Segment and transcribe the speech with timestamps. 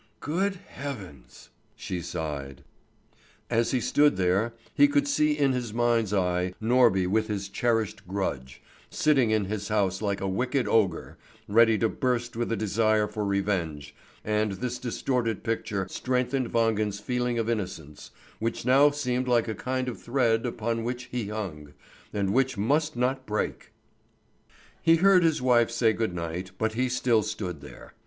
[0.19, 2.63] "Good heavens!" she sighed.
[3.51, 8.07] As he stood there, he could see in his mind's eye Norby with his cherished
[8.07, 13.07] grudge, sitting in his house like a wicked ogre, ready to burst with a desire
[13.07, 13.93] for revenge,
[14.25, 18.09] and this distorted picture strengthened Wangen's feeling of innocence,
[18.39, 21.73] which now seemed like a kind of thread upon which he hung,
[22.11, 23.71] and which must not break.
[24.81, 27.93] He heard his wife say good night, but he still stood there.